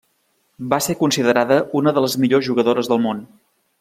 [0.73, 3.21] Va ser considerada una de les millors jugadores del món.